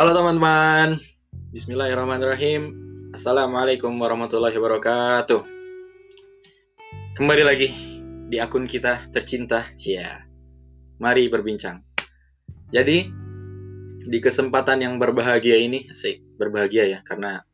Halo 0.00 0.16
teman-teman, 0.16 0.96
Bismillahirrahmanirrahim. 1.52 2.72
Assalamualaikum 3.12 3.92
warahmatullahi 4.00 4.56
wabarakatuh. 4.56 5.44
Kembali 7.20 7.44
lagi 7.44 7.68
di 8.32 8.40
akun 8.40 8.64
kita 8.64 9.12
tercinta, 9.12 9.60
Cia. 9.76 10.24
Mari 11.04 11.28
berbincang. 11.28 11.84
Jadi 12.72 13.12
di 14.08 14.18
kesempatan 14.24 14.80
yang 14.80 14.96
berbahagia 14.96 15.60
ini, 15.60 15.92
sih 15.92 16.16
berbahagia 16.40 16.88
ya, 16.88 17.04
karena 17.04 17.44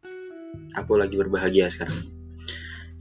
aku 0.78 1.02
lagi 1.02 1.18
berbahagia 1.18 1.66
sekarang. 1.66 1.98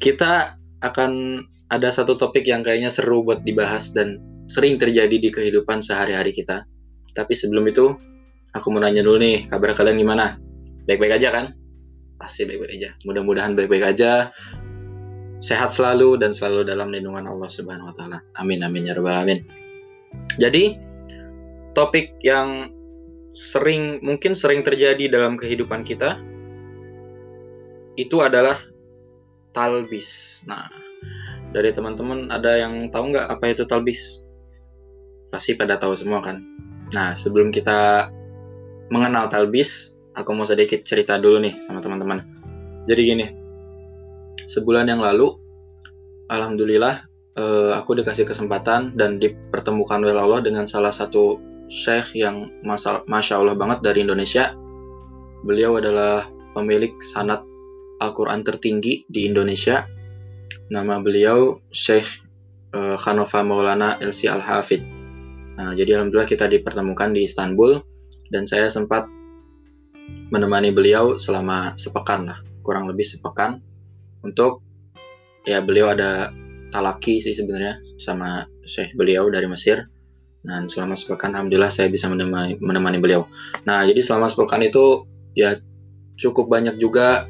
Kita 0.02 0.58
akan 0.82 1.46
ada 1.70 1.94
satu 1.94 2.18
topik 2.18 2.50
yang 2.50 2.66
kayaknya 2.66 2.90
seru 2.90 3.22
buat 3.22 3.46
dibahas 3.46 3.94
dan 3.94 4.18
sering 4.50 4.82
terjadi 4.82 5.22
di 5.22 5.30
kehidupan 5.30 5.86
sehari-hari 5.86 6.34
kita. 6.34 6.66
Tapi 7.14 7.38
sebelum 7.38 7.70
itu, 7.70 7.94
aku 8.56 8.72
mau 8.72 8.80
nanya 8.80 9.04
dulu 9.04 9.20
nih, 9.20 9.46
kabar 9.52 9.76
kalian 9.76 10.00
gimana? 10.00 10.40
Baik-baik 10.88 11.20
aja 11.20 11.30
kan? 11.36 11.46
Pasti 12.16 12.48
baik-baik 12.48 12.72
aja. 12.80 12.90
Mudah-mudahan 13.04 13.54
baik-baik 13.54 13.84
aja. 13.84 14.32
Sehat 15.44 15.76
selalu 15.76 16.16
dan 16.18 16.32
selalu 16.32 16.64
dalam 16.64 16.90
lindungan 16.90 17.28
Allah 17.28 17.52
Subhanahu 17.52 17.92
wa 17.92 17.96
taala. 18.00 18.24
Amin 18.40 18.64
amin 18.64 18.88
ya 18.88 18.96
rabbal 18.96 19.14
alamin. 19.14 19.44
Jadi, 20.40 20.80
topik 21.76 22.16
yang 22.24 22.72
sering 23.36 24.00
mungkin 24.00 24.32
sering 24.32 24.64
terjadi 24.64 25.12
dalam 25.12 25.36
kehidupan 25.36 25.84
kita 25.84 26.16
itu 28.00 28.24
adalah 28.24 28.56
talbis. 29.52 30.42
Nah, 30.48 30.72
dari 31.52 31.76
teman-teman 31.76 32.32
ada 32.32 32.56
yang 32.56 32.88
tahu 32.88 33.12
nggak 33.12 33.28
apa 33.28 33.52
itu 33.52 33.68
talbis? 33.68 34.24
Pasti 35.36 35.60
pada 35.60 35.76
tahu 35.76 36.00
semua 36.00 36.24
kan. 36.24 36.40
Nah, 36.96 37.12
sebelum 37.12 37.52
kita 37.52 38.08
mengenal 38.94 39.28
talbis, 39.32 39.96
aku 40.14 40.32
mau 40.32 40.48
sedikit 40.48 40.82
cerita 40.86 41.18
dulu 41.18 41.42
nih 41.42 41.54
sama 41.66 41.82
teman-teman. 41.82 42.22
Jadi 42.86 43.02
gini, 43.02 43.26
sebulan 44.46 44.90
yang 44.90 45.02
lalu, 45.02 45.34
alhamdulillah 46.30 47.06
eh, 47.38 47.72
aku 47.74 47.98
dikasih 47.98 48.26
kesempatan 48.26 48.94
dan 48.94 49.18
dipertemukan 49.18 50.02
oleh 50.02 50.16
Allah 50.16 50.42
dengan 50.46 50.70
salah 50.70 50.94
satu 50.94 51.42
syekh 51.68 52.14
yang 52.14 52.54
masa, 52.62 53.02
masya 53.10 53.42
Allah 53.42 53.58
banget 53.58 53.82
dari 53.82 54.06
Indonesia. 54.06 54.54
Beliau 55.46 55.78
adalah 55.78 56.30
pemilik 56.58 56.94
sanat 57.02 57.42
Al-Quran 58.02 58.42
tertinggi 58.46 59.06
di 59.10 59.30
Indonesia. 59.30 59.86
Nama 60.70 61.02
beliau 61.02 61.62
Syekh 61.70 62.22
uh, 62.74 62.98
Khanofa 62.98 63.46
Maulana 63.46 63.98
Elsi 64.02 64.26
Al-Hafid. 64.26 64.82
Nah, 65.56 65.72
jadi 65.78 66.02
alhamdulillah 66.02 66.28
kita 66.28 66.50
dipertemukan 66.50 67.14
di 67.14 67.24
Istanbul 67.30 67.80
dan 68.30 68.50
saya 68.50 68.70
sempat 68.70 69.06
menemani 70.30 70.74
beliau 70.74 71.18
selama 71.18 71.74
sepekan 71.78 72.30
lah, 72.30 72.40
kurang 72.62 72.90
lebih 72.90 73.06
sepekan 73.06 73.62
untuk 74.26 74.62
ya 75.46 75.62
beliau 75.62 75.94
ada 75.94 76.34
talaki 76.74 77.22
sih 77.22 77.38
sebenarnya 77.38 77.80
sama 78.02 78.50
Syekh 78.66 78.98
beliau 78.98 79.30
dari 79.30 79.46
Mesir. 79.46 79.86
Dan 80.46 80.70
selama 80.70 80.94
sepekan 80.94 81.34
alhamdulillah 81.34 81.74
saya 81.74 81.90
bisa 81.90 82.06
menemani, 82.06 82.62
menemani 82.62 83.02
beliau. 83.02 83.26
Nah, 83.66 83.82
jadi 83.82 83.98
selama 83.98 84.30
sepekan 84.30 84.62
itu 84.62 85.10
ya 85.34 85.58
cukup 86.22 86.54
banyak 86.54 86.78
juga 86.78 87.26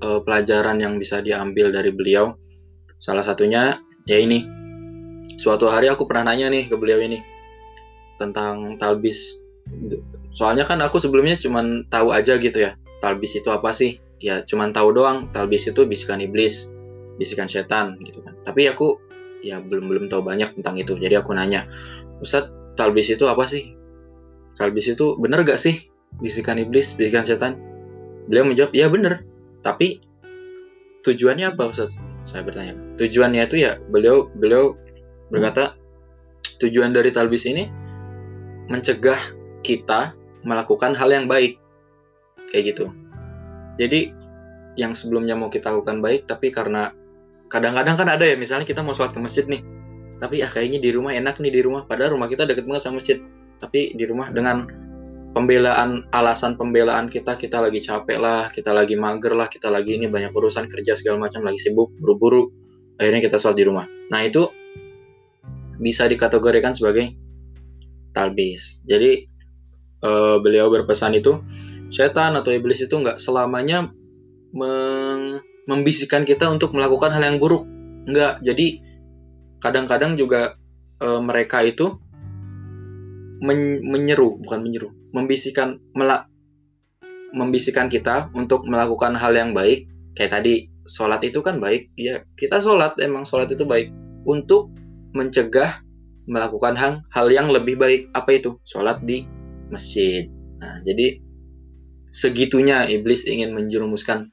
uh, 0.00 0.20
pelajaran 0.24 0.80
yang 0.80 0.96
bisa 0.96 1.20
diambil 1.20 1.68
dari 1.68 1.92
beliau. 1.92 2.40
Salah 2.96 3.20
satunya 3.20 3.76
ya 4.08 4.16
ini. 4.16 4.48
Suatu 5.36 5.68
hari 5.68 5.92
aku 5.92 6.08
pernah 6.08 6.32
nanya 6.32 6.48
nih 6.48 6.72
ke 6.72 6.76
beliau 6.80 7.04
ini 7.04 7.20
tentang 8.16 8.80
talbis 8.80 9.43
soalnya 10.34 10.68
kan 10.68 10.82
aku 10.84 11.00
sebelumnya 11.00 11.40
cuman 11.40 11.88
tahu 11.88 12.12
aja 12.12 12.36
gitu 12.36 12.58
ya 12.58 12.76
talbis 13.04 13.36
itu 13.36 13.48
apa 13.52 13.68
sih? 13.76 14.00
Ya 14.24 14.40
cuman 14.40 14.72
tahu 14.72 14.96
doang 14.96 15.28
talbis 15.36 15.68
itu 15.68 15.84
bisikan 15.84 16.24
iblis 16.24 16.72
bisikan 17.20 17.44
setan 17.44 18.00
gitu 18.00 18.24
kan. 18.24 18.32
Tapi 18.48 18.64
aku 18.72 18.96
ya 19.44 19.60
belum 19.60 19.92
belum 19.92 20.04
tahu 20.08 20.24
banyak 20.24 20.56
tentang 20.56 20.80
itu 20.80 20.96
jadi 20.96 21.20
aku 21.20 21.36
nanya 21.36 21.68
Ustadz 22.24 22.76
talbis 22.80 23.12
itu 23.12 23.28
apa 23.28 23.44
sih? 23.44 23.76
Talbis 24.56 24.88
itu 24.88 25.18
bener 25.20 25.44
gak 25.44 25.60
sih? 25.60 25.90
Bisikan 26.22 26.56
iblis 26.56 26.96
bisikan 26.96 27.26
setan? 27.26 27.60
Beliau 28.30 28.48
menjawab 28.48 28.72
ya 28.72 28.88
bener. 28.88 29.26
Tapi 29.60 30.00
tujuannya 31.04 31.52
apa 31.52 31.68
Ustadz? 31.68 32.00
Saya 32.24 32.40
bertanya. 32.40 32.72
Tujuannya 32.96 33.44
itu 33.44 33.60
ya 33.60 33.76
beliau 33.92 34.32
beliau 34.32 34.72
berkata 35.28 35.76
tujuan 36.62 36.96
dari 36.96 37.12
talbis 37.12 37.44
ini 37.44 37.68
mencegah 38.72 39.43
kita 39.64 40.12
melakukan 40.44 40.92
hal 40.92 41.08
yang 41.08 41.26
baik. 41.26 41.56
Kayak 42.52 42.76
gitu. 42.76 42.86
Jadi 43.80 44.12
yang 44.78 44.92
sebelumnya 44.94 45.38
mau 45.38 45.50
kita 45.50 45.70
lakukan 45.70 46.02
baik 46.02 46.26
tapi 46.26 46.50
karena 46.50 46.90
kadang-kadang 47.50 47.94
kan 47.94 48.08
ada 48.10 48.26
ya 48.26 48.34
misalnya 48.34 48.66
kita 48.66 48.82
mau 48.82 48.94
sholat 48.94 49.14
ke 49.14 49.20
masjid 49.22 49.46
nih 49.46 49.62
tapi 50.18 50.42
ah 50.42 50.50
kayaknya 50.50 50.82
di 50.82 50.90
rumah 50.90 51.14
enak 51.14 51.38
nih 51.38 51.52
di 51.54 51.60
rumah 51.62 51.86
padahal 51.86 52.18
rumah 52.18 52.26
kita 52.26 52.46
deket 52.46 52.66
banget 52.66 52.82
sama 52.82 52.98
masjid 52.98 53.18
tapi 53.62 53.94
di 53.94 54.04
rumah 54.06 54.34
dengan 54.34 54.66
pembelaan 55.34 56.06
alasan 56.10 56.58
pembelaan 56.58 57.10
kita 57.10 57.38
kita 57.38 57.62
lagi 57.62 57.82
capek 57.82 58.18
lah 58.18 58.50
kita 58.50 58.74
lagi 58.74 58.98
mager 58.98 59.34
lah 59.34 59.46
kita 59.46 59.70
lagi 59.70 59.98
ini 59.98 60.10
banyak 60.10 60.34
urusan 60.34 60.66
kerja 60.66 60.98
segala 60.98 61.26
macam 61.30 61.46
lagi 61.46 61.58
sibuk 61.62 61.94
buru-buru 61.98 62.50
akhirnya 62.98 63.22
kita 63.22 63.38
sholat 63.38 63.58
di 63.58 63.64
rumah 63.66 63.86
nah 64.10 64.22
itu 64.22 64.46
bisa 65.78 66.06
dikategorikan 66.06 66.74
sebagai 66.74 67.14
talbis 68.14 68.82
jadi 68.86 69.26
uh, 70.04 70.36
beliau 70.38 70.68
berpesan 70.68 71.16
itu 71.16 71.40
setan 71.88 72.36
atau 72.36 72.52
iblis 72.52 72.84
itu 72.84 72.94
nggak 72.94 73.16
selamanya 73.16 73.88
membisikkan 75.66 76.22
kita 76.22 76.46
untuk 76.46 76.76
melakukan 76.78 77.10
hal 77.10 77.24
yang 77.24 77.42
buruk. 77.42 77.66
Nggak. 78.06 78.44
Jadi 78.44 78.66
kadang-kadang 79.58 80.14
juga 80.14 80.54
uh, 81.02 81.18
mereka 81.18 81.64
itu 81.64 81.98
men 83.42 83.82
menyeru 83.82 84.38
bukan 84.40 84.62
menyeru 84.62 84.88
membisikkan 85.10 85.82
melak 85.92 86.30
membisikkan 87.34 87.90
kita 87.90 88.30
untuk 88.36 88.62
melakukan 88.68 89.18
hal 89.18 89.34
yang 89.34 89.50
baik. 89.50 89.90
Kayak 90.14 90.38
tadi 90.40 90.70
sholat 90.86 91.24
itu 91.26 91.42
kan 91.42 91.58
baik. 91.58 91.90
Ya 91.98 92.22
kita 92.38 92.62
sholat 92.62 92.94
emang 93.02 93.26
sholat 93.26 93.50
itu 93.50 93.66
baik. 93.66 93.90
Untuk 94.24 94.70
mencegah 95.14 95.82
melakukan 96.30 96.78
hal 96.78 97.02
hal 97.10 97.26
yang 97.28 97.50
lebih 97.50 97.74
baik. 97.74 98.14
Apa 98.14 98.38
itu? 98.38 98.62
Sholat 98.62 99.02
di 99.02 99.26
masjid. 99.68 100.28
Nah, 100.60 100.80
jadi 100.84 101.20
segitunya 102.14 102.86
iblis 102.86 103.26
ingin 103.26 103.50
menjerumuskan 103.52 104.30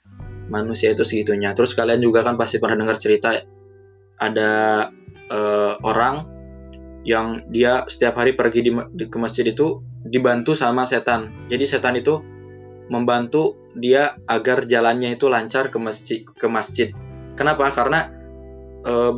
manusia 0.51 0.93
itu 0.93 1.01
segitunya. 1.07 1.55
Terus 1.57 1.73
kalian 1.73 2.03
juga 2.03 2.21
kan 2.21 2.35
pasti 2.37 2.61
pernah 2.61 2.85
dengar 2.85 2.99
cerita 2.99 3.33
ada 4.21 4.51
uh, 5.31 5.73
orang 5.81 6.27
yang 7.01 7.41
dia 7.49 7.89
setiap 7.89 8.21
hari 8.21 8.37
pergi 8.37 8.61
di, 8.61 8.71
di, 8.93 9.09
ke 9.09 9.17
masjid 9.17 9.47
itu 9.47 9.81
dibantu 10.05 10.53
sama 10.53 10.85
setan. 10.85 11.49
Jadi 11.49 11.63
setan 11.65 11.97
itu 11.97 12.21
membantu 12.93 13.57
dia 13.73 14.19
agar 14.27 14.67
jalannya 14.67 15.15
itu 15.15 15.25
lancar 15.31 15.73
ke 15.73 15.79
masjid 15.81 16.21
ke 16.21 16.47
masjid. 16.51 16.93
Kenapa? 17.33 17.71
Karena 17.73 18.11
uh, 18.85 19.15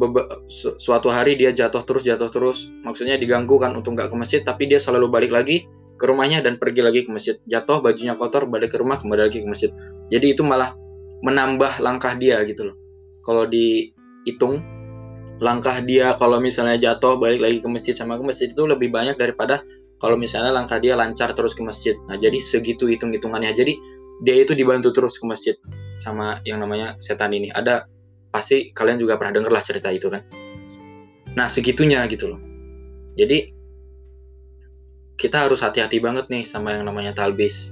su 0.48 0.80
suatu 0.80 1.12
hari 1.12 1.36
dia 1.36 1.52
jatuh 1.52 1.84
terus 1.84 2.08
jatuh 2.08 2.32
terus, 2.32 2.72
maksudnya 2.86 3.20
diganggu 3.20 3.60
kan 3.60 3.76
untuk 3.76 4.00
nggak 4.00 4.08
ke 4.08 4.16
masjid, 4.16 4.42
tapi 4.46 4.70
dia 4.72 4.80
selalu 4.80 5.12
balik 5.12 5.34
lagi 5.34 5.68
ke 6.04 6.12
rumahnya 6.12 6.44
dan 6.44 6.60
pergi 6.60 6.84
lagi 6.84 7.08
ke 7.08 7.10
masjid. 7.16 7.40
Jatuh 7.48 7.80
bajunya 7.80 8.20
kotor, 8.20 8.44
balik 8.52 8.76
ke 8.76 8.78
rumah 8.84 9.00
kembali 9.00 9.32
lagi 9.32 9.40
ke 9.40 9.48
masjid. 9.48 9.72
Jadi 10.12 10.36
itu 10.36 10.44
malah 10.44 10.76
menambah 11.24 11.80
langkah 11.80 12.12
dia 12.20 12.44
gitu 12.44 12.68
loh. 12.68 12.76
Kalau 13.24 13.48
dihitung 13.48 14.60
langkah 15.40 15.80
dia 15.80 16.20
kalau 16.20 16.44
misalnya 16.44 16.76
jatuh 16.76 17.16
balik 17.16 17.40
lagi 17.40 17.64
ke 17.64 17.68
masjid 17.72 17.96
sama 17.96 18.20
ke 18.20 18.24
masjid 18.28 18.52
itu 18.52 18.68
lebih 18.68 18.92
banyak 18.92 19.16
daripada 19.16 19.64
kalau 20.04 20.20
misalnya 20.20 20.52
langkah 20.52 20.84
dia 20.84 21.00
lancar 21.00 21.32
terus 21.32 21.56
ke 21.56 21.64
masjid. 21.64 21.96
Nah, 22.12 22.20
jadi 22.20 22.36
segitu 22.36 22.92
hitung-hitungannya. 22.92 23.56
Jadi 23.56 23.80
dia 24.28 24.36
itu 24.44 24.52
dibantu 24.52 24.92
terus 24.92 25.16
ke 25.16 25.24
masjid 25.24 25.56
sama 26.04 26.44
yang 26.44 26.60
namanya 26.60 27.00
setan 27.00 27.32
ini. 27.32 27.48
Ada 27.48 27.88
pasti 28.28 28.76
kalian 28.76 29.00
juga 29.00 29.16
pernah 29.16 29.40
denger 29.40 29.52
lah 29.56 29.64
cerita 29.64 29.88
itu 29.88 30.12
kan. 30.12 30.20
Nah, 31.40 31.48
segitunya 31.48 32.04
gitu 32.12 32.36
loh. 32.36 32.44
Jadi 33.16 33.63
kita 35.24 35.48
harus 35.48 35.64
hati-hati 35.64 36.04
banget 36.04 36.28
nih 36.28 36.44
sama 36.44 36.76
yang 36.76 36.84
namanya 36.84 37.16
talbis. 37.16 37.72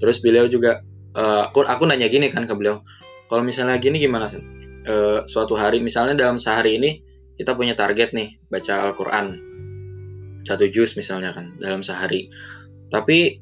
Terus 0.00 0.24
beliau 0.24 0.48
juga, 0.48 0.80
uh, 1.12 1.52
aku, 1.52 1.68
aku 1.68 1.84
nanya 1.84 2.08
gini 2.08 2.32
kan 2.32 2.48
ke 2.48 2.56
beliau, 2.56 2.80
kalau 3.28 3.44
misalnya 3.44 3.76
gini 3.76 4.00
gimana 4.00 4.32
sih? 4.32 4.40
Uh, 4.88 5.28
suatu 5.28 5.60
hari, 5.60 5.84
misalnya 5.84 6.16
dalam 6.16 6.40
sehari 6.40 6.80
ini 6.80 7.04
kita 7.36 7.52
punya 7.52 7.76
target 7.76 8.16
nih 8.16 8.40
baca 8.48 8.88
Al-Quran 8.88 9.50
satu 10.44 10.64
juz 10.72 10.96
misalnya 10.96 11.36
kan 11.36 11.56
dalam 11.60 11.84
sehari. 11.84 12.32
Tapi 12.88 13.38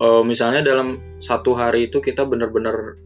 uh, 0.00 0.22
misalnya 0.24 0.62
dalam 0.64 1.18
satu 1.18 1.56
hari 1.56 1.88
itu 1.88 1.98
kita 1.98 2.28
benar-benar 2.28 3.00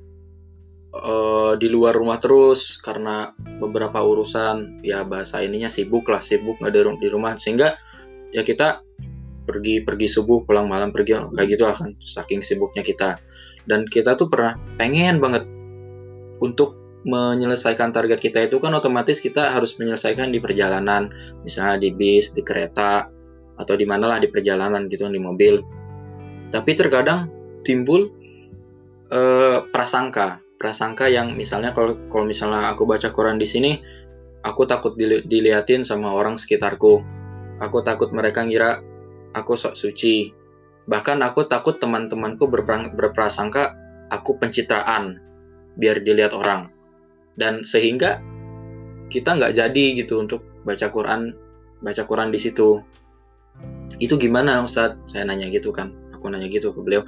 uh, 0.95 1.55
di 1.59 1.69
luar 1.71 1.95
rumah 1.97 2.19
terus 2.19 2.79
karena 2.83 3.33
beberapa 3.63 4.03
urusan 4.03 4.83
ya 4.83 5.07
bahasa 5.07 5.43
ininya 5.43 5.71
sibuk 5.71 6.07
lah 6.11 6.21
sibuk 6.21 6.59
nggak 6.61 6.99
di 7.01 7.09
rumah 7.09 7.39
sehingga 7.39 7.79
ya 8.35 8.43
kita 8.43 8.86
pergi 9.47 9.87
pergi 9.87 10.11
subuh 10.11 10.43
pulang 10.43 10.67
malam 10.67 10.91
pergi 10.91 11.15
kayak 11.15 11.49
gitu 11.49 11.65
lah 11.65 11.77
kan 11.79 11.95
saking 12.03 12.43
sibuknya 12.43 12.83
kita. 12.83 13.23
Dan 13.67 13.87
kita 13.87 14.15
tuh 14.19 14.31
pernah 14.31 14.59
pengen 14.79 15.19
banget 15.23 15.47
untuk 16.43 16.79
menyelesaikan 17.07 17.95
target 17.95 18.19
kita 18.19 18.51
itu 18.51 18.59
kan 18.59 18.75
otomatis 18.75 19.23
kita 19.23 19.55
harus 19.55 19.79
menyelesaikan 19.79 20.35
di 20.35 20.43
perjalanan. 20.43 21.11
Misalnya 21.47 21.79
di 21.79 21.95
bis 21.95 22.35
di 22.35 22.43
kereta 22.43 23.07
atau 23.57 23.75
di 23.79 23.87
manalah 23.87 24.19
di 24.19 24.29
perjalanan 24.29 24.91
gitu 24.91 25.07
di 25.07 25.23
mobil. 25.23 25.63
Tapi 26.51 26.71
terkadang 26.75 27.31
timbul 27.63 28.11
eh, 29.11 29.59
prasangka. 29.71 30.43
Prasangka 30.57 31.07
yang 31.07 31.37
misalnya 31.39 31.71
kalau 31.77 31.95
kalau 32.11 32.27
misalnya 32.27 32.73
aku 32.73 32.89
baca 32.89 33.13
Quran 33.13 33.39
di 33.39 33.47
sini 33.47 33.73
aku 34.47 34.63
takut 34.65 34.95
dili 34.95 35.23
diliatin 35.27 35.83
sama 35.83 36.15
orang 36.15 36.39
sekitarku. 36.39 37.03
Aku 37.63 37.81
takut 37.83 38.13
mereka 38.13 38.45
ngira 38.45 38.83
aku 39.37 39.53
sok 39.53 39.77
suci. 39.77 40.33
Bahkan 40.89 41.21
aku 41.21 41.45
takut 41.45 41.77
teman-temanku 41.77 42.49
berprasangka 42.97 43.77
aku 44.09 44.41
pencitraan 44.41 45.21
biar 45.77 46.01
dilihat 46.01 46.33
orang. 46.33 46.73
Dan 47.37 47.61
sehingga 47.69 48.25
kita 49.13 49.37
nggak 49.37 49.53
jadi 49.53 49.85
gitu 49.93 50.25
untuk 50.25 50.41
baca 50.65 50.89
Quran 50.89 51.37
baca 51.85 52.03
Quran 52.09 52.33
di 52.33 52.41
situ. 52.41 52.81
Itu 54.01 54.17
gimana 54.17 54.65
Ustadz 54.65 55.13
saya 55.13 55.29
nanya 55.29 55.53
gitu 55.53 55.69
kan. 55.71 55.93
Aku 56.17 56.33
nanya 56.33 56.49
gitu 56.49 56.73
ke 56.73 56.81
beliau. 56.81 57.05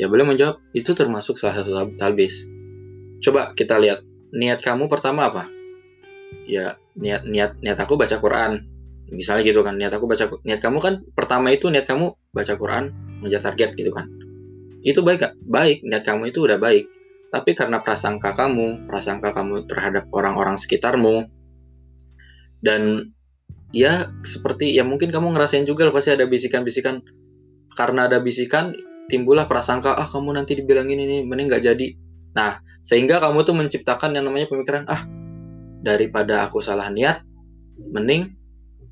Ya 0.00 0.08
beliau 0.08 0.32
menjawab 0.32 0.62
itu 0.72 0.96
termasuk 0.96 1.36
salah 1.36 1.60
satu 1.60 1.92
talbis. 2.00 2.48
Coba 3.20 3.52
kita 3.52 3.76
lihat. 3.76 4.00
Niat 4.30 4.62
kamu 4.62 4.86
pertama 4.86 5.26
apa? 5.26 5.50
Ya 6.46 6.78
niat 6.94 7.26
niat 7.26 7.58
niat 7.58 7.78
aku 7.82 7.98
baca 7.98 8.22
Quran 8.22 8.69
misalnya 9.10 9.42
gitu 9.42 9.60
kan 9.66 9.74
niat 9.74 9.90
aku 9.90 10.06
baca 10.06 10.30
niat 10.46 10.62
kamu 10.62 10.78
kan 10.78 10.94
pertama 11.12 11.50
itu 11.50 11.66
niat 11.66 11.84
kamu 11.84 12.14
baca 12.30 12.54
Quran 12.54 12.94
mengejar 13.20 13.52
target 13.52 13.76
gitu 13.76 13.90
kan. 13.92 14.06
Itu 14.80 15.04
baik 15.04 15.18
gak? 15.20 15.34
baik 15.44 15.84
niat 15.84 16.06
kamu 16.06 16.32
itu 16.32 16.46
udah 16.46 16.56
baik. 16.56 16.88
Tapi 17.30 17.54
karena 17.54 17.78
prasangka 17.78 18.34
kamu, 18.34 18.90
prasangka 18.90 19.30
kamu 19.30 19.70
terhadap 19.70 20.10
orang-orang 20.10 20.58
sekitarmu, 20.58 21.30
dan 22.58 23.14
ya 23.70 24.10
seperti 24.26 24.74
ya 24.74 24.82
mungkin 24.82 25.14
kamu 25.14 25.38
ngerasain 25.38 25.62
juga 25.62 25.86
lah 25.86 25.94
pasti 25.94 26.10
ada 26.10 26.26
bisikan-bisikan. 26.26 26.98
Karena 27.78 28.10
ada 28.10 28.18
bisikan 28.18 28.74
timbullah 29.06 29.46
prasangka 29.46 29.94
ah 29.94 30.08
kamu 30.10 30.42
nanti 30.42 30.58
dibilangin 30.58 30.98
ini 30.98 31.22
mending 31.22 31.46
nggak 31.46 31.62
jadi. 31.70 31.88
Nah 32.34 32.58
sehingga 32.82 33.22
kamu 33.22 33.46
tuh 33.46 33.54
menciptakan 33.54 34.18
yang 34.18 34.26
namanya 34.26 34.50
pemikiran 34.50 34.90
ah 34.90 35.06
daripada 35.86 36.44
aku 36.50 36.58
salah 36.58 36.90
niat 36.90 37.22
mending 37.78 38.39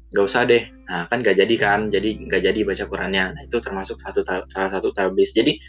gak 0.08 0.24
usah 0.24 0.48
deh 0.48 0.64
nah 0.88 1.04
kan 1.04 1.20
gak 1.20 1.36
jadi 1.36 1.54
kan 1.60 1.92
jadi 1.92 2.16
gak 2.24 2.42
jadi 2.48 2.60
baca 2.64 2.84
Qurannya 2.88 3.24
nah, 3.36 3.42
itu 3.44 3.60
termasuk 3.60 4.00
satu 4.00 4.24
salah 4.24 4.70
satu 4.72 4.88
talbis 4.92 5.36
jadi 5.36 5.60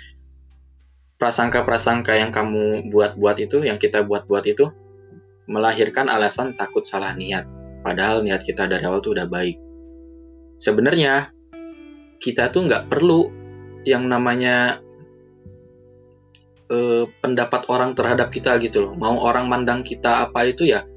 prasangka-prasangka 1.19 2.15
yang 2.15 2.31
kamu 2.31 2.87
buat-buat 2.89 3.37
itu, 3.43 3.67
yang 3.67 3.75
kita 3.75 4.07
buat-buat 4.07 4.47
itu, 4.47 4.71
melahirkan 5.51 6.07
alasan 6.07 6.55
takut 6.55 6.87
salah 6.87 7.11
niat. 7.11 7.43
Padahal 7.83 8.23
niat 8.23 8.41
kita 8.41 8.65
dari 8.71 8.87
awal 8.87 9.03
tuh 9.03 9.19
udah 9.19 9.27
baik. 9.27 9.59
Sebenarnya 10.63 11.35
kita 12.23 12.47
tuh 12.55 12.71
nggak 12.71 12.87
perlu 12.87 13.27
yang 13.83 14.07
namanya 14.07 14.79
eh, 16.71 17.03
pendapat 17.19 17.67
orang 17.67 17.95
terhadap 17.99 18.31
kita 18.31 18.55
gitu 18.63 18.87
loh. 18.87 18.93
Mau 18.95 19.19
orang 19.19 19.51
mandang 19.51 19.83
kita 19.83 20.23
apa 20.23 20.47
itu 20.47 20.67
ya 20.71 20.87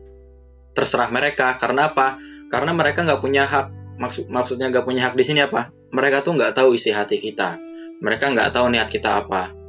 terserah 0.75 1.11
mereka. 1.11 1.59
Karena 1.59 1.91
apa? 1.91 2.19
Karena 2.53 2.77
mereka 2.77 3.09
nggak 3.09 3.25
punya 3.25 3.49
hak. 3.49 3.97
Maksud 3.97 4.29
maksudnya 4.29 4.69
nggak 4.69 4.85
punya 4.85 5.09
hak 5.09 5.17
di 5.17 5.25
sini 5.25 5.41
apa? 5.41 5.73
Mereka 5.97 6.21
tuh 6.21 6.37
nggak 6.37 6.53
tahu 6.53 6.77
isi 6.77 6.93
hati 6.93 7.17
kita. 7.17 7.57
Mereka 8.05 8.29
nggak 8.37 8.53
tahu 8.53 8.69
niat 8.69 8.93
kita 8.93 9.25
apa 9.25 9.63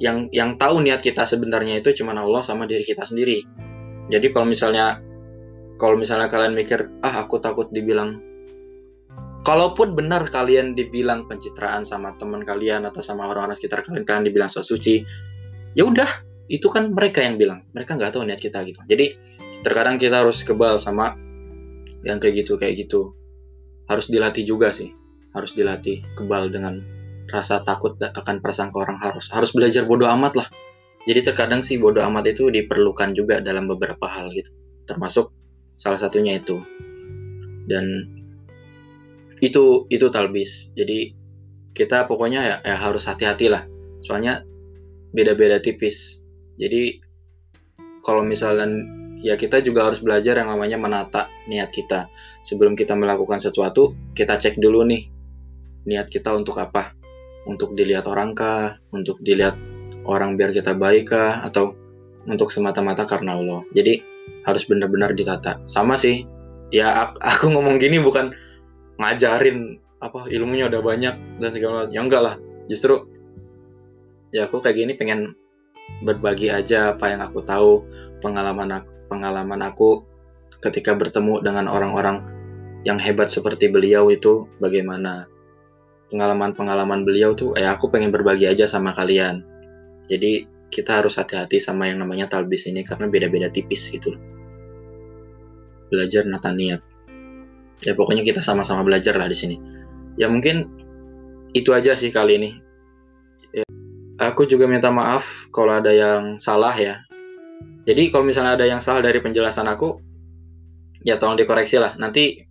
yang 0.00 0.32
yang 0.32 0.56
tahu 0.56 0.80
niat 0.80 1.04
kita 1.04 1.28
sebenarnya 1.28 1.84
itu 1.84 1.92
cuma 2.00 2.16
Allah 2.16 2.40
sama 2.40 2.64
diri 2.64 2.82
kita 2.82 3.04
sendiri. 3.04 3.44
Jadi 4.08 4.32
kalau 4.32 4.48
misalnya 4.48 4.98
kalau 5.76 5.96
misalnya 6.00 6.32
kalian 6.32 6.56
mikir, 6.56 6.88
ah 7.04 7.24
aku 7.24 7.36
takut 7.40 7.68
dibilang 7.68 8.20
kalaupun 9.44 9.92
benar 9.92 10.28
kalian 10.28 10.72
dibilang 10.72 11.28
pencitraan 11.28 11.84
sama 11.84 12.16
teman 12.16 12.44
kalian 12.44 12.88
atau 12.88 13.04
sama 13.04 13.28
orang-orang 13.28 13.56
sekitar 13.56 13.84
kalian 13.84 14.04
kalian 14.08 14.24
dibilang 14.28 14.48
sok 14.48 14.64
suci, 14.64 15.04
ya 15.76 15.84
udah 15.84 16.08
itu 16.50 16.66
kan 16.68 16.92
mereka 16.92 17.24
yang 17.24 17.40
bilang 17.40 17.64
mereka 17.72 17.94
nggak 17.94 18.12
tahu 18.12 18.26
niat 18.26 18.42
kita 18.42 18.60
gitu 18.66 18.82
jadi 18.90 19.14
terkadang 19.62 20.02
kita 20.02 20.26
harus 20.26 20.42
kebal 20.42 20.82
sama 20.82 21.14
yang 22.06 22.18
kayak 22.22 22.44
gitu 22.44 22.56
kayak 22.56 22.86
gitu. 22.86 23.14
Harus 23.90 24.08
dilatih 24.08 24.44
juga 24.46 24.70
sih. 24.70 24.92
Harus 25.34 25.54
dilatih 25.54 26.02
kebal 26.16 26.50
dengan 26.50 26.80
rasa 27.30 27.62
takut 27.62 27.98
akan 28.00 28.42
prasangka 28.42 28.82
orang. 28.82 28.98
Harus 28.98 29.30
harus 29.30 29.50
belajar 29.54 29.86
bodoh 29.86 30.08
amat 30.10 30.44
lah. 30.44 30.48
Jadi 31.08 31.20
terkadang 31.32 31.64
sih 31.64 31.80
bodoh 31.80 32.04
amat 32.04 32.36
itu 32.36 32.52
diperlukan 32.52 33.16
juga 33.16 33.40
dalam 33.40 33.66
beberapa 33.66 34.04
hal 34.06 34.30
gitu. 34.32 34.50
Termasuk 34.84 35.32
salah 35.80 35.96
satunya 35.96 36.38
itu. 36.38 36.60
Dan 37.64 37.86
itu 39.40 39.88
itu 39.88 40.06
talbis. 40.12 40.74
Jadi 40.76 41.16
kita 41.72 42.04
pokoknya 42.04 42.40
ya, 42.44 42.56
ya 42.60 42.76
harus 42.76 43.08
hati-hati 43.08 43.48
lah. 43.48 43.64
Soalnya 44.04 44.44
beda-beda 45.14 45.58
tipis. 45.62 46.20
Jadi 46.60 47.00
kalau 48.04 48.20
misalnya 48.24 48.99
ya 49.20 49.36
kita 49.36 49.60
juga 49.60 49.88
harus 49.88 50.00
belajar 50.00 50.40
yang 50.40 50.48
namanya 50.48 50.80
menata 50.80 51.28
niat 51.46 51.68
kita 51.70 52.08
sebelum 52.44 52.72
kita 52.74 52.96
melakukan 52.96 53.38
sesuatu 53.40 53.92
kita 54.16 54.40
cek 54.40 54.56
dulu 54.56 54.84
nih 54.88 55.08
niat 55.84 56.08
kita 56.08 56.32
untuk 56.32 56.56
apa 56.60 57.00
untuk 57.48 57.72
dilihat 57.72 58.04
orang 58.08 58.36
kah, 58.36 58.76
untuk 58.92 59.20
dilihat 59.24 59.56
orang 60.04 60.36
biar 60.36 60.52
kita 60.52 60.76
baik 60.76 61.12
kah, 61.14 61.40
atau 61.44 61.72
untuk 62.28 62.52
semata-mata 62.52 63.08
karena 63.08 63.36
Allah. 63.38 63.64
Jadi 63.72 64.02
harus 64.44 64.64
benar-benar 64.68 65.16
ditata. 65.16 65.60
Sama 65.64 65.96
sih, 65.96 66.26
ya 66.74 67.10
aku 67.32 67.48
ngomong 67.52 67.80
gini 67.80 68.00
bukan 68.02 68.34
ngajarin 69.00 69.80
apa 70.00 70.28
ilmunya 70.32 70.68
udah 70.68 70.80
banyak 70.84 71.14
dan 71.40 71.50
segala 71.52 71.84
macam. 71.84 71.92
Ya 71.92 72.00
enggak 72.04 72.22
lah, 72.22 72.34
justru 72.68 73.08
ya 74.30 74.46
aku 74.48 74.60
kayak 74.60 74.76
gini 74.76 74.92
pengen 74.96 75.34
berbagi 76.04 76.52
aja 76.52 76.94
apa 76.94 77.10
yang 77.10 77.20
aku 77.24 77.42
tahu, 77.42 77.82
pengalaman 78.22 78.80
aku, 78.80 78.90
pengalaman 79.10 79.58
aku 79.66 80.06
ketika 80.62 80.94
bertemu 80.94 81.42
dengan 81.42 81.66
orang-orang 81.66 82.22
yang 82.86 82.96
hebat 82.96 83.28
seperti 83.28 83.68
beliau 83.68 84.08
itu 84.08 84.46
bagaimana 84.62 85.26
pengalaman-pengalaman 86.08 87.04
beliau 87.04 87.34
tuh 87.34 87.52
eh 87.58 87.66
aku 87.66 87.90
pengen 87.90 88.14
berbagi 88.14 88.46
aja 88.46 88.64
sama 88.70 88.94
kalian. 88.94 89.42
Jadi 90.06 90.46
kita 90.70 91.02
harus 91.02 91.18
hati-hati 91.18 91.58
sama 91.58 91.90
yang 91.90 92.02
namanya 92.02 92.30
talbis 92.30 92.70
ini 92.70 92.86
karena 92.86 93.10
beda-beda 93.10 93.50
tipis 93.50 93.90
gitu. 93.90 94.14
Belajar 95.90 96.24
nata 96.24 96.54
niat. 96.54 96.80
Ya 97.82 97.92
pokoknya 97.98 98.22
kita 98.22 98.38
sama-sama 98.38 98.86
belajar 98.86 99.18
lah 99.18 99.26
di 99.26 99.34
sini. 99.34 99.56
Ya 100.14 100.30
mungkin 100.30 100.66
itu 101.52 101.74
aja 101.74 101.98
sih 101.98 102.14
kali 102.14 102.38
ini. 102.38 102.50
Ya, 103.50 103.66
aku 104.22 104.46
juga 104.46 104.70
minta 104.70 104.94
maaf 104.94 105.50
kalau 105.50 105.74
ada 105.74 105.90
yang 105.90 106.38
salah 106.38 106.74
ya. 106.74 107.02
Jadi 107.88 108.12
kalau 108.12 108.28
misalnya 108.28 108.60
ada 108.60 108.66
yang 108.68 108.84
salah 108.84 109.00
dari 109.00 109.18
penjelasan 109.24 109.64
aku, 109.64 110.00
ya 111.00 111.16
tolong 111.16 111.40
dikoreksi 111.40 111.80
lah. 111.80 111.96
Nanti 111.96 112.50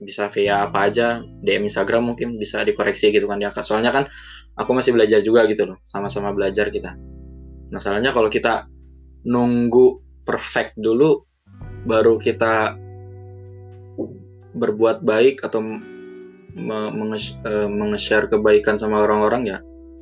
bisa 0.00 0.32
via 0.32 0.64
apa 0.64 0.88
aja 0.88 1.20
DM 1.44 1.68
Instagram 1.68 2.12
mungkin 2.12 2.40
bisa 2.40 2.64
dikoreksi 2.64 3.12
gitu 3.12 3.28
kan 3.28 3.36
ya 3.36 3.52
soalnya 3.60 3.92
kan 3.92 4.08
aku 4.56 4.72
masih 4.72 4.96
belajar 4.96 5.20
juga 5.20 5.44
gitu 5.44 5.68
loh 5.68 5.76
sama-sama 5.84 6.32
belajar 6.32 6.72
kita. 6.72 6.96
Masalahnya 7.68 8.16
kalau 8.16 8.32
kita 8.32 8.64
nunggu 9.28 10.00
perfect 10.24 10.80
dulu 10.80 11.20
baru 11.84 12.16
kita 12.16 12.80
berbuat 14.56 15.04
baik 15.04 15.44
atau 15.44 15.60
menge-share 17.70 18.32
kebaikan 18.32 18.80
sama 18.80 19.04
orang-orang 19.04 19.42
ya 19.44 19.58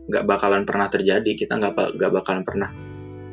nggak 0.08 0.25
bakalan 0.25 0.62
pernah 0.62 0.87
terjadi. 0.87 1.35
Kita 1.35 1.58
nggak 1.58 1.99
nggak 1.99 2.12
bakalan 2.23 2.47
pernah 2.47 2.70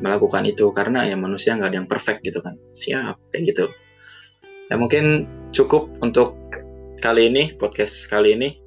melakukan 0.03 0.43
itu 0.47 0.71
karena 0.75 1.07
ya 1.07 1.15
manusia 1.15 1.55
nggak 1.55 1.69
ada 1.71 1.77
yang 1.83 1.89
perfect 1.89 2.19
gitu 2.23 2.43
kan 2.43 2.59
siap 2.75 3.19
kayak 3.31 3.55
gitu 3.55 3.65
Ya 4.69 4.75
mungkin 4.81 5.29
cukup 5.53 5.93
untuk 6.01 6.33
kali 7.05 7.29
ini, 7.29 7.53
podcast 7.53 8.09
kali 8.09 8.33
ini. 8.33 8.57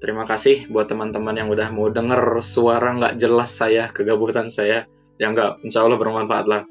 Terima 0.00 0.24
kasih 0.24 0.68
buat 0.68 0.88
teman-teman 0.88 1.36
yang 1.36 1.48
udah 1.52 1.68
mau 1.72 1.88
denger 1.88 2.40
suara 2.40 2.96
nggak 2.96 3.20
jelas 3.20 3.52
saya, 3.52 3.88
kegabutan 3.92 4.48
saya. 4.48 4.88
Ya 5.20 5.26
nggak, 5.32 5.64
insya 5.64 5.84
Allah 5.84 6.00
bermanfaat 6.00 6.46
lah. 6.48 6.62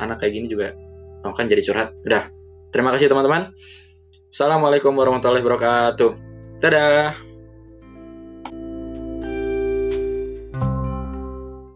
Anak 0.00 0.24
kayak 0.24 0.32
gini 0.40 0.46
juga, 0.48 0.72
oh 1.28 1.36
kan 1.36 1.48
jadi 1.48 1.60
curhat. 1.60 1.92
Udah, 2.08 2.32
terima 2.72 2.96
kasih 2.96 3.12
teman-teman. 3.12 3.52
Assalamualaikum 4.32 4.96
warahmatullahi 4.96 5.44
wabarakatuh. 5.44 6.10
Dadah. 6.64 7.31